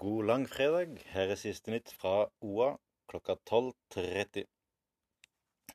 Langfredag. 0.00 0.94
Her 1.12 1.28
er 1.28 1.36
siste 1.36 1.68
nytt 1.68 1.90
fra 1.92 2.30
OA 2.40 2.70
klokka 3.10 3.34
12.30. 3.50 4.46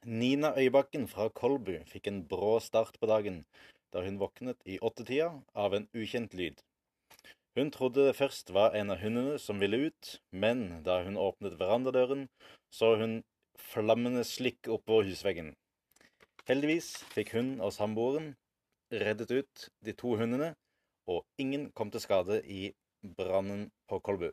Nina 0.05 0.49
Øybakken 0.57 1.03
fra 1.07 1.27
Kolbu 1.29 1.75
fikk 1.85 2.07
en 2.09 2.23
brå 2.25 2.55
start 2.59 2.97
på 2.97 3.05
dagen 3.05 3.43
da 3.93 4.01
hun 4.01 4.17
våknet 4.17 4.57
i 4.65 4.79
åttetida 4.81 5.27
av 5.53 5.75
en 5.77 5.85
ukjent 5.93 6.33
lyd. 6.33 6.57
Hun 7.53 7.69
trodde 7.71 8.07
det 8.07 8.15
først 8.17 8.49
var 8.55 8.73
en 8.73 8.89
av 8.95 9.03
hundene 9.03 9.37
som 9.39 9.61
ville 9.61 9.77
ut, 9.91 10.15
men 10.31 10.81
da 10.87 11.03
hun 11.05 11.21
åpnet 11.21 11.59
verandadøren, 11.59 12.25
så 12.73 12.95
hun 12.97 13.19
flammende 13.61 14.23
slikk 14.25 14.71
oppå 14.73 15.03
husveggen. 15.05 15.53
Heldigvis 16.49 16.95
fikk 17.13 17.35
hun 17.37 17.59
og 17.61 17.75
samboeren 17.77 18.33
reddet 18.89 19.31
ut 19.37 19.69
de 19.85 19.93
to 19.93 20.17
hundene, 20.17 20.55
og 21.05 21.21
ingen 21.37 21.69
kom 21.77 21.93
til 21.93 22.01
skade 22.01 22.41
i 22.49 22.73
brannen 23.17 23.67
på 23.89 23.99
Kolbu. 23.99 24.29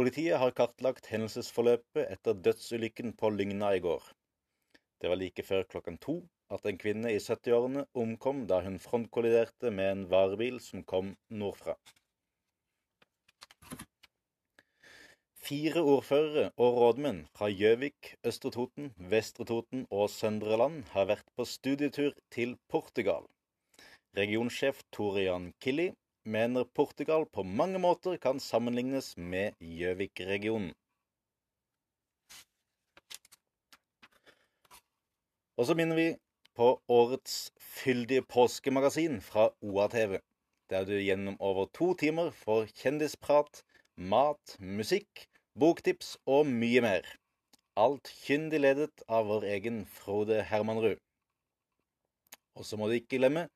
Politiet 0.00 0.40
har 0.40 0.54
kartlagt 0.56 1.10
hendelsesforløpet 1.12 2.06
etter 2.06 2.38
dødsulykken 2.46 3.14
på 3.20 3.30
Lygna 3.34 3.74
i 3.76 3.82
går. 3.84 4.04
Det 5.00 5.10
var 5.12 5.20
like 5.20 5.44
før 5.44 5.66
klokken 5.68 5.98
to 6.00 6.14
at 6.54 6.66
en 6.66 6.78
kvinne 6.80 7.12
i 7.14 7.20
70-årene 7.22 7.86
omkom 8.02 8.46
da 8.50 8.62
hun 8.64 8.78
frontkolliderte 8.82 9.70
med 9.76 9.90
en 9.92 10.04
varebil 10.10 10.58
som 10.64 10.82
kom 10.92 11.14
nordfra. 11.42 11.76
Fire 15.40 15.82
ordførere 15.82 16.50
og 16.60 16.76
rådmenn 16.80 17.22
fra 17.36 17.48
Gjøvik, 17.48 18.14
Østre 18.28 18.52
Toten, 18.54 18.90
Vestre 19.12 19.46
Toten 19.48 19.86
og 19.90 20.10
Søndre 20.12 20.58
Land 20.60 20.82
har 20.92 21.08
vært 21.10 21.28
på 21.36 21.46
studietur 21.48 22.12
til 22.30 22.58
Portugal. 22.68 23.24
Regionsjef 24.16 24.82
Torian 24.90 25.52
Killi 25.62 25.92
mener 26.24 26.64
Portugal 26.64 27.26
på 27.30 27.44
mange 27.46 27.78
måter 27.78 28.16
kan 28.18 28.40
sammenlignes 28.42 29.12
med 29.16 29.54
Gjøvik-regionen. 29.62 30.72
Og 35.60 35.68
så 35.68 35.76
minner 35.78 35.94
vi 35.94 36.08
på 36.58 36.72
årets 36.90 37.52
fyldige 37.60 38.24
påskemagasin 38.26 39.20
fra 39.22 39.50
OA-TV, 39.62 40.18
der 40.70 40.88
du 40.88 40.96
gjennom 40.96 41.36
over 41.38 41.70
to 41.70 41.92
timer 41.94 42.32
får 42.34 42.66
kjendisprat, 42.80 43.62
mat, 43.94 44.56
musikk, 44.58 45.28
boktips 45.54 46.16
og 46.26 46.50
mye 46.50 46.82
mer. 46.82 47.06
Alt 47.78 48.10
kyndig 48.24 48.64
ledet 48.64 49.06
av 49.06 49.30
vår 49.30 49.46
egen 49.54 49.84
Frode 49.86 50.42
Hermanrud. 50.50 50.98
Og 52.58 52.66
så 52.66 52.76
må 52.76 52.90
du 52.90 52.98
ikke 52.98 53.20
glemme 53.20 53.46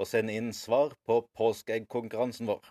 å 0.00 0.06
send 0.08 0.32
inn 0.32 0.52
svar 0.56 0.94
på 1.04 1.20
påskeeggkonkurransen 1.36 2.48
vår. 2.48 2.62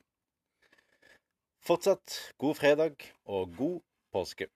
Fortsatt 1.62 2.16
god 2.42 2.58
fredag 2.58 3.06
og 3.30 3.54
god 3.60 3.82
påske. 4.16 4.48